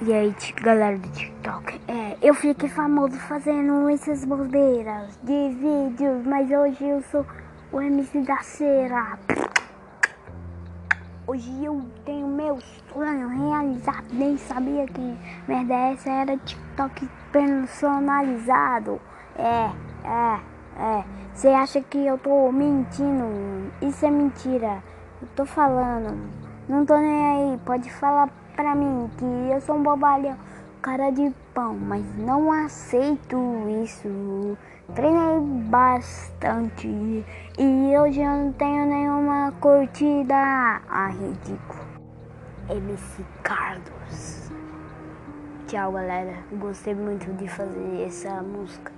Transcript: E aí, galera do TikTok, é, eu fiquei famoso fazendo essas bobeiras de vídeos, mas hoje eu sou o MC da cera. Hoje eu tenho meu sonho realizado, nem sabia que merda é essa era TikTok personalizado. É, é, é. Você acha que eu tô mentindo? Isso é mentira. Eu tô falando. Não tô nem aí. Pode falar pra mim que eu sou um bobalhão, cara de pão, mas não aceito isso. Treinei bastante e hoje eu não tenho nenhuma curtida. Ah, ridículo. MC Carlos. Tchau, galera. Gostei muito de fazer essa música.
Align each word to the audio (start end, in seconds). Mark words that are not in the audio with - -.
E 0.00 0.12
aí, 0.12 0.32
galera 0.62 0.96
do 0.96 1.08
TikTok, 1.08 1.80
é, 1.88 2.16
eu 2.22 2.32
fiquei 2.32 2.68
famoso 2.68 3.18
fazendo 3.18 3.88
essas 3.88 4.24
bobeiras 4.24 5.18
de 5.24 5.50
vídeos, 5.50 6.24
mas 6.24 6.48
hoje 6.48 6.84
eu 6.84 7.02
sou 7.02 7.26
o 7.72 7.80
MC 7.80 8.20
da 8.20 8.38
cera. 8.38 9.18
Hoje 11.26 11.64
eu 11.64 11.84
tenho 12.04 12.28
meu 12.28 12.60
sonho 12.92 13.26
realizado, 13.26 14.06
nem 14.12 14.38
sabia 14.38 14.86
que 14.86 15.18
merda 15.48 15.74
é 15.74 15.92
essa 15.94 16.10
era 16.10 16.36
TikTok 16.36 17.08
personalizado. 17.32 19.00
É, 19.36 19.68
é, 20.06 20.40
é. 20.80 21.04
Você 21.34 21.48
acha 21.48 21.80
que 21.80 22.06
eu 22.06 22.16
tô 22.18 22.52
mentindo? 22.52 23.72
Isso 23.82 24.06
é 24.06 24.10
mentira. 24.12 24.80
Eu 25.20 25.26
tô 25.34 25.44
falando. 25.44 26.47
Não 26.68 26.84
tô 26.84 26.96
nem 26.98 27.52
aí. 27.52 27.58
Pode 27.64 27.90
falar 27.90 28.28
pra 28.54 28.74
mim 28.74 29.10
que 29.16 29.24
eu 29.24 29.60
sou 29.62 29.76
um 29.76 29.82
bobalhão, 29.82 30.36
cara 30.82 31.10
de 31.10 31.32
pão, 31.54 31.74
mas 31.74 32.04
não 32.18 32.52
aceito 32.52 33.38
isso. 33.82 34.56
Treinei 34.94 35.40
bastante 35.68 36.86
e 37.58 37.98
hoje 37.98 38.20
eu 38.20 38.30
não 38.30 38.52
tenho 38.52 38.86
nenhuma 38.86 39.52
curtida. 39.60 40.34
Ah, 40.34 41.08
ridículo. 41.08 41.80
MC 42.68 43.24
Carlos. 43.42 44.50
Tchau, 45.66 45.92
galera. 45.92 46.36
Gostei 46.52 46.94
muito 46.94 47.32
de 47.34 47.48
fazer 47.48 48.02
essa 48.06 48.42
música. 48.42 48.92